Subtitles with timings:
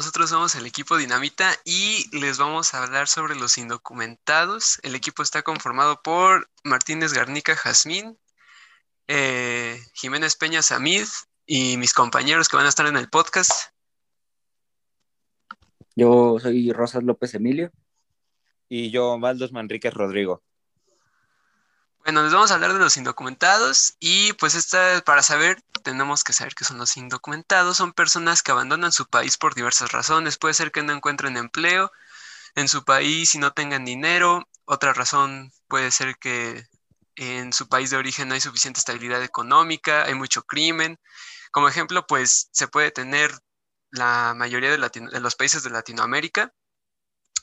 [0.00, 4.80] nosotros somos el equipo Dinamita y les vamos a hablar sobre los indocumentados.
[4.82, 8.18] El equipo está conformado por Martínez Garnica Jazmín,
[9.08, 11.04] eh, Jiménez Peña Samid
[11.44, 13.52] y mis compañeros que van a estar en el podcast.
[15.94, 17.70] Yo soy Rosas López Emilio.
[18.70, 20.42] Y yo, Valdos Manríquez Rodrigo.
[22.04, 26.32] Bueno, les vamos a hablar de los indocumentados y pues esta, para saber, tenemos que
[26.32, 27.76] saber qué son los indocumentados.
[27.76, 30.38] Son personas que abandonan su país por diversas razones.
[30.38, 31.92] Puede ser que no encuentren empleo
[32.54, 34.48] en su país y no tengan dinero.
[34.64, 36.66] Otra razón puede ser que
[37.16, 40.98] en su país de origen no hay suficiente estabilidad económica, hay mucho crimen.
[41.52, 43.32] Como ejemplo, pues se puede tener
[43.90, 44.78] la mayoría de,
[45.20, 46.52] los países de Latinoamérica.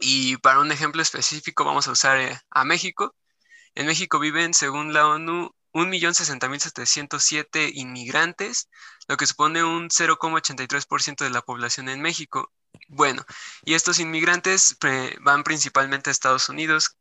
[0.00, 3.14] Y para un ejemplo específico vamos a usar eh, a México.
[3.74, 8.68] En México viven, según la ONU, 1.060.707 inmigrantes,
[9.08, 12.52] lo que supone un 0,83% de la población en México.
[12.88, 13.24] Bueno,
[13.64, 14.76] y estos inmigrantes
[15.20, 16.96] van principalmente a Estados Unidos,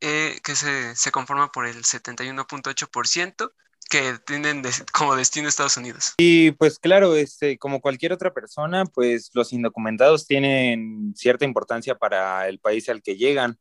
[0.00, 3.52] eh, que se, se, conforma por el 71.8%,
[3.88, 6.14] que tienen como destino Estados Unidos.
[6.18, 12.48] Y pues claro, este, como cualquier otra persona, pues los indocumentados tienen cierta importancia para
[12.48, 13.58] el país al que llegan,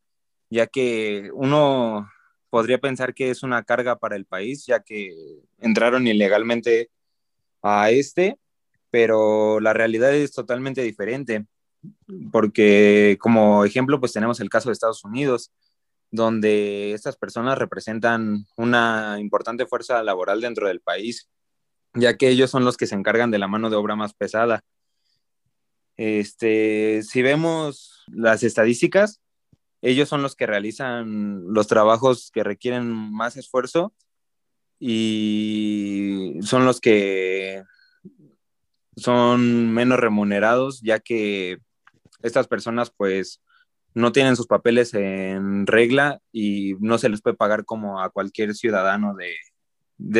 [0.49, 2.09] ya que uno
[2.49, 5.13] podría pensar que es una carga para el país, ya que
[5.59, 6.89] entraron ilegalmente
[7.61, 8.37] a este,
[8.89, 11.45] pero la realidad es totalmente diferente,
[12.31, 15.51] porque como ejemplo, pues tenemos el caso de Estados Unidos,
[16.11, 21.29] donde estas personas representan una importante fuerza laboral dentro del país,
[21.93, 24.63] ya que ellos son los que se encargan de la mano de obra más pesada.
[25.97, 29.19] Este, si vemos las estadísticas,
[29.81, 33.93] ellos son los que realizan los trabajos que requieren más esfuerzo
[34.79, 37.63] y son los que
[38.95, 41.59] son menos remunerados, ya que
[42.23, 43.41] estas personas pues
[43.93, 48.53] no tienen sus papeles en regla y no se les puede pagar como a cualquier
[48.53, 49.35] ciudadano de,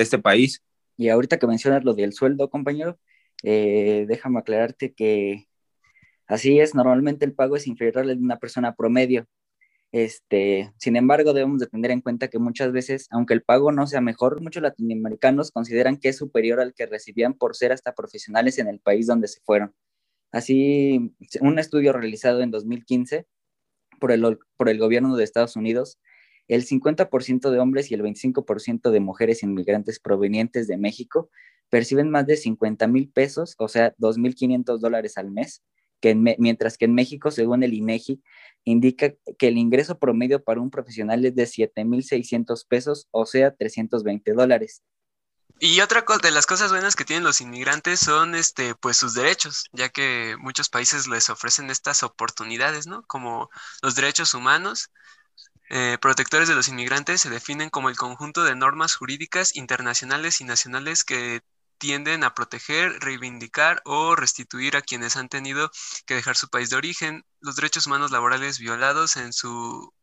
[0.01, 0.63] este país.
[0.95, 2.99] Y ahorita que mencionas lo del sueldo, compañero,
[3.43, 5.47] eh, déjame aclararte que
[6.25, 9.27] así es, normalmente el pago es inferior al de una persona promedio,
[9.91, 13.87] este, sin embargo, debemos de tener en cuenta que muchas veces, aunque el pago no
[13.87, 18.59] sea mejor, muchos latinoamericanos consideran que es superior al que recibían por ser hasta profesionales
[18.59, 19.73] en el país donde se fueron.
[20.31, 23.25] Así, un estudio realizado en 2015
[23.99, 25.99] por el, por el gobierno de Estados Unidos,
[26.47, 31.29] el 50% de hombres y el 25% de mujeres inmigrantes provenientes de México
[31.69, 35.63] perciben más de 50 mil pesos, o sea, 2.500 dólares al mes,
[35.99, 38.21] que mientras que en México, según el INEGI,
[38.63, 44.33] indica que el ingreso promedio para un profesional es de 7.600 pesos, o sea, 320
[44.33, 44.83] dólares.
[45.59, 49.63] Y otra de las cosas buenas que tienen los inmigrantes son este, pues sus derechos,
[49.73, 53.03] ya que muchos países les ofrecen estas oportunidades, ¿no?
[53.03, 53.49] Como
[53.81, 54.91] los derechos humanos.
[55.69, 60.45] Eh, protectores de los inmigrantes se definen como el conjunto de normas jurídicas internacionales y
[60.45, 61.41] nacionales que
[61.77, 65.71] tienden a proteger, reivindicar o restituir a quienes han tenido
[66.05, 69.93] que dejar su país de origen, los derechos humanos laborales violados en su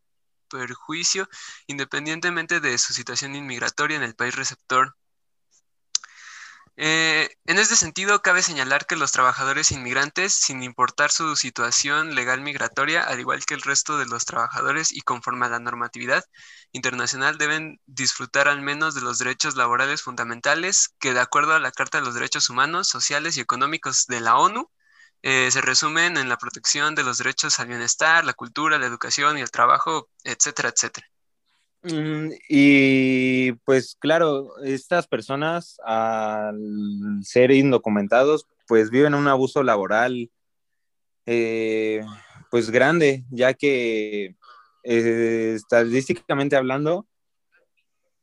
[0.49, 1.29] perjuicio,
[1.67, 4.97] independientemente de su situación inmigratoria en el país receptor.
[6.77, 12.41] Eh, en este sentido, cabe señalar que los trabajadores inmigrantes, sin importar su situación legal
[12.41, 16.25] migratoria, al igual que el resto de los trabajadores y conforme a la normatividad
[16.73, 21.71] internacional, deben disfrutar al menos de los derechos laborales fundamentales que, de acuerdo a la
[21.73, 24.71] Carta de los Derechos Humanos, Sociales y Económicos de la ONU,
[25.23, 29.39] eh, se resumen en la protección de los derechos al bienestar, la cultura, la educación
[29.39, 31.07] y el trabajo, etcétera, etcétera.
[31.85, 36.59] Mm, y pues claro, estas personas al
[37.23, 40.31] ser indocumentados, pues viven un abuso laboral
[41.27, 42.03] eh,
[42.51, 44.35] pues grande, ya que
[44.85, 47.07] eh, estadísticamente hablando,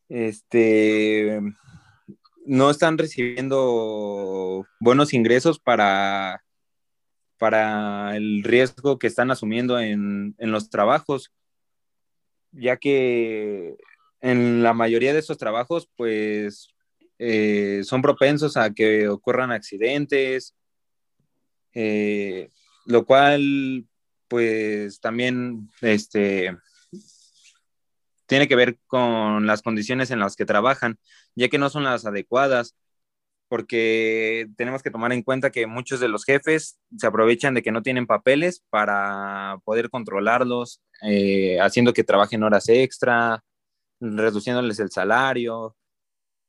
[0.10, 1.40] este,
[2.46, 6.44] no están recibiendo buenos ingresos para,
[7.38, 11.32] para el riesgo que están asumiendo en, en los trabajos
[12.52, 13.76] ya que
[14.22, 16.70] en la mayoría de estos trabajos, pues,
[17.20, 20.56] eh, son propensos a que ocurran accidentes,
[21.74, 22.50] eh,
[22.86, 23.86] lo cual,
[24.28, 26.58] pues, también, este,
[28.28, 30.98] tiene que ver con las condiciones en las que trabajan,
[31.36, 32.76] ya que no son las adecuadas
[33.52, 37.74] porque tenemos que tomar en cuenta que muchos de los jefes se aprovechan de que
[37.74, 43.44] no tienen papeles para poder controlarlos, eh, haciendo que trabajen horas extra,
[44.00, 45.76] reduciéndoles el salario,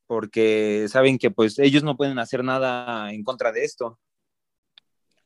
[0.06, 3.99] porque saben que pues ellos no pueden hacer nada en contra de esto.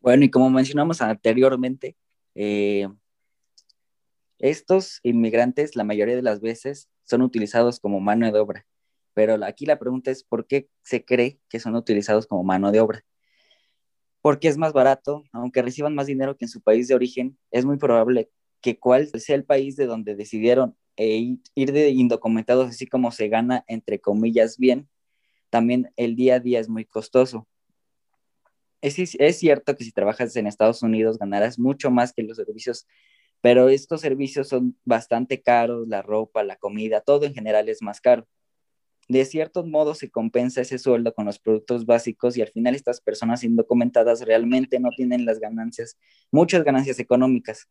[0.01, 1.95] Bueno, y como mencionamos anteriormente,
[2.35, 2.89] eh,
[4.39, 8.67] estos inmigrantes la mayoría de las veces son utilizados como mano de obra,
[9.17, 12.81] pero aquí la pregunta es por qué se cree que son utilizados como mano de
[12.81, 13.03] obra.
[14.21, 17.65] Porque es más barato, aunque reciban más dinero que en su país de origen, es
[17.65, 18.31] muy probable
[18.61, 23.29] que cuál sea el país de donde decidieron eh, ir de indocumentados, así como se
[23.29, 24.89] gana, entre comillas, bien,
[25.51, 27.49] también el día a día es muy costoso
[28.87, 32.87] es, cierto que si trabajas en Estados Unidos ganarás mucho más que los servicios,
[33.41, 38.01] pero estos servicios son bastante caros, la ropa, la comida, todo en general es más
[38.01, 38.27] caro.
[39.09, 43.01] De cierto modo se compensa ese sueldo con los productos básicos y al final estas
[43.01, 45.97] personas indocumentadas realmente no tienen las ganancias,
[46.33, 47.69] muchas ganancias económicas.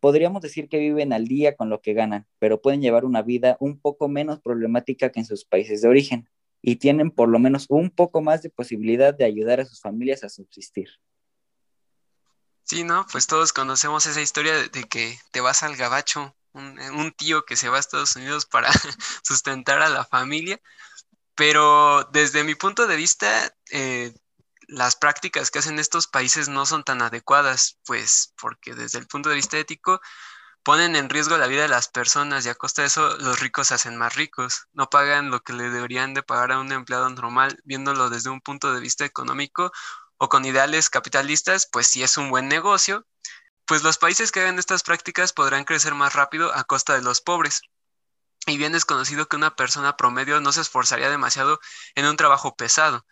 [0.00, 3.56] Podríamos decir que viven al día con lo que ganan, pero pueden llevar una vida
[3.60, 6.28] un poco menos problemática que en sus países de origen
[6.60, 10.22] y tienen por lo menos un poco más de posibilidad de ayudar a sus familias
[10.22, 10.88] a subsistir.
[12.62, 13.06] Sí, ¿no?
[13.10, 17.68] Pues todos conocemos esa historia de, que te vas al gabacho, un, tío que se
[17.68, 18.70] va a Estados Unidos para
[19.22, 20.60] sustentar a la familia,
[21.34, 24.14] pero desde mi punto de vista, eh,
[24.68, 29.28] las prácticas que hacen estos países no son tan adecuadas, pues porque desde el punto
[29.28, 30.00] de vista ético,
[30.62, 33.68] ponen en riesgo la vida de las personas y a costa de eso los ricos
[33.68, 37.08] se hacen más ricos, no pagan lo que le deberían de pagar a un empleado
[37.10, 39.72] normal, viéndolo desde un punto de vista económico
[40.18, 43.06] o con ideales capitalistas, pues si es un buen negocio,
[43.72, 47.22] pues los países que hagan estas prácticas podrán crecer más rápido a costa de los
[47.22, 47.62] pobres.
[48.46, 51.58] Y bien es conocido que una persona promedio no se esforzaría demasiado
[51.94, 53.06] en un trabajo pesado,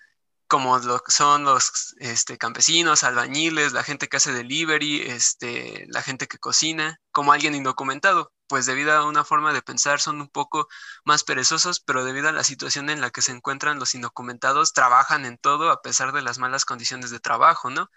[0.49, 6.27] como lo son los este, campesinos, albañiles, la gente que hace delivery, este, la gente
[6.27, 10.69] que cocina, como alguien indocumentado, pues debido a una forma de pensar son un poco
[11.07, 15.25] más perezosos, pero debido a la situación en la que se encuentran los indocumentados, trabajan
[15.25, 17.91] en todo a pesar de las malas condiciones de trabajo, ¿no?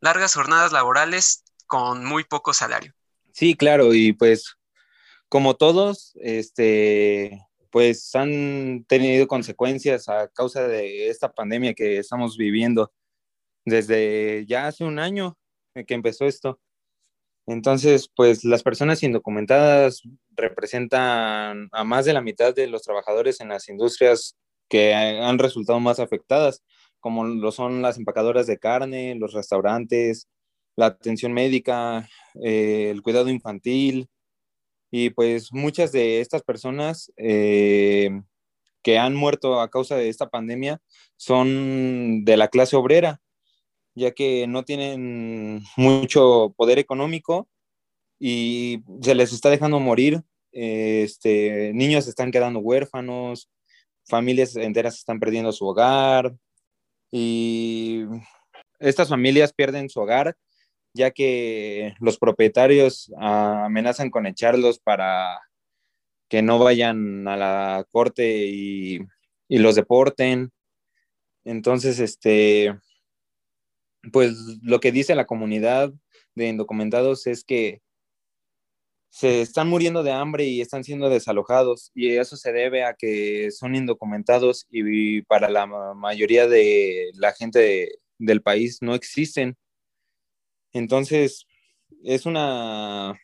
[0.00, 2.92] Largas jornadas laborales con muy poco salario.
[3.32, 4.56] Sí, claro, y pues
[5.28, 12.92] como todos, este, pues han tenido consecuencias a causa de esta pandemia que estamos viviendo
[13.64, 15.38] desde ya hace un año
[15.86, 16.60] que empezó esto.
[17.46, 23.50] Entonces, pues las personas indocumentadas representan a más de la mitad de los trabajadores en
[23.50, 24.36] las industrias
[24.68, 26.64] que han resultado más afectadas,
[26.98, 30.26] como lo son las empacadoras de carne, los restaurantes,
[30.76, 32.08] la atención médica,
[32.42, 34.08] eh, el cuidado infantil,
[34.90, 38.10] y pues muchas de estas personas eh,
[38.82, 40.80] que han muerto a causa de esta pandemia
[41.16, 43.20] son de la clase obrera,
[43.94, 47.48] ya que no tienen mucho poder económico
[48.18, 50.22] y se les está dejando morir.
[50.52, 53.48] Este, niños están quedando huérfanos,
[54.06, 56.34] familias enteras están perdiendo su hogar
[57.12, 58.04] y
[58.80, 60.36] estas familias pierden su hogar
[60.92, 65.40] ya que los propietarios amenazan con echarlos para
[66.28, 69.00] que no vayan a la corte y,
[69.48, 70.52] los deporten.
[71.44, 72.78] Entonces, este,
[74.12, 75.92] pues lo que dice la comunidad
[76.36, 77.82] de indocumentados es que
[79.10, 83.50] se están muriendo de hambre y están siendo desalojados y eso se debe a que
[83.50, 89.56] son indocumentados y para la mayoría de la gente del país no existen.
[90.72, 91.46] Entonces,
[92.04, 93.18] es una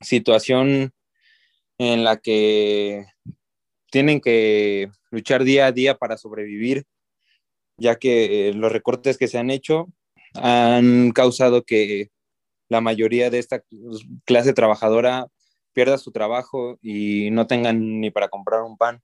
[0.00, 0.92] situación
[1.78, 3.06] en la que
[3.90, 6.84] tienen que luchar día a día para sobrevivir,
[7.76, 9.88] ya que los recortes que se han hecho
[10.34, 12.10] han causado que
[12.68, 13.62] la mayoría de esta
[14.24, 15.28] clase trabajadora
[15.72, 19.02] pierda su trabajo y no tengan ni para comprar un pan.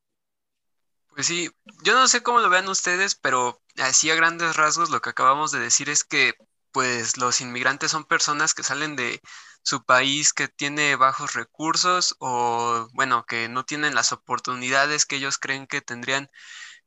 [1.09, 1.51] Pues sí,
[1.83, 5.51] yo no sé cómo lo vean ustedes, pero así a grandes rasgos lo que acabamos
[5.51, 6.35] de decir es que
[6.73, 9.21] pues los inmigrantes son personas que salen de
[9.63, 15.39] su país que tiene bajos recursos o bueno, que no tienen las oportunidades que ellos
[15.39, 16.31] creen que tendrían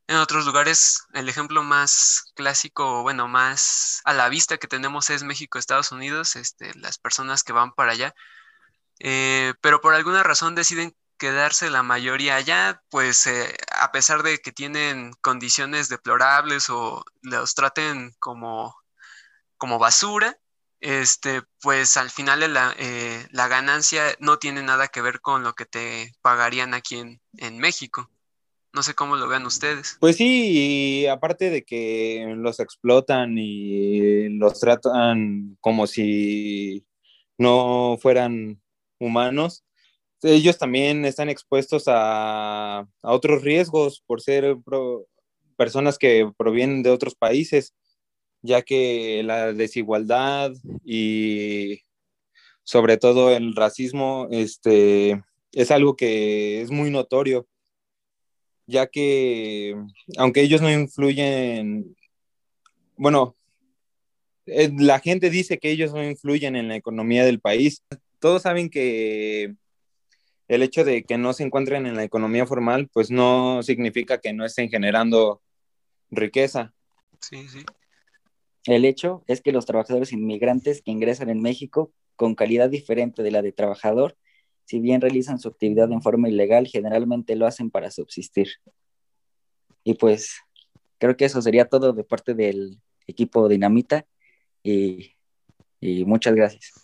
[0.08, 1.04] en otros lugares.
[1.14, 6.36] El ejemplo más clásico bueno, más a la vista que tenemos es México, Estados Unidos,
[6.36, 8.14] este, las personas que van para allá,
[9.00, 14.38] eh, pero por alguna razón deciden quedarse la mayoría allá, pues eh, a pesar de
[14.38, 18.74] que tienen condiciones deplorables o los traten como
[19.56, 20.38] como basura,
[20.80, 25.54] este, pues al final la, eh, la, ganancia no tiene nada que ver con lo
[25.54, 28.10] que te pagarían aquí en, en, México.
[28.74, 29.96] No sé cómo lo vean ustedes.
[30.00, 36.84] Pues sí, y aparte de que los explotan y los tratan como si
[37.38, 38.60] no fueran
[38.98, 39.64] humanos,
[40.22, 44.56] ellos también están expuestos a, a otros riesgos por ser
[45.56, 47.74] personas que provienen de otros países
[48.44, 50.52] ya que la desigualdad
[50.84, 51.80] y
[52.62, 57.48] sobre todo el racismo este, es algo que es muy notorio,
[58.66, 59.74] ya que
[60.18, 61.96] aunque ellos no influyen,
[62.98, 63.34] bueno,
[64.44, 67.82] eh, la gente dice que ellos no influyen en la economía del país.
[68.18, 69.54] Todos saben que
[70.48, 74.34] el hecho de que no se encuentren en la economía formal, pues no significa que
[74.34, 75.40] no estén generando
[76.10, 76.74] riqueza.
[77.20, 77.64] Sí, sí.
[78.66, 83.30] El hecho es que los trabajadores inmigrantes que ingresan en México con calidad diferente de
[83.30, 84.16] la de trabajador,
[84.64, 88.48] si bien realizan su actividad en forma ilegal, generalmente lo hacen para subsistir.
[89.82, 90.40] Y pues
[90.98, 94.06] creo que eso sería todo de parte del equipo Dinamita
[94.62, 95.12] y,
[95.80, 96.83] y muchas gracias.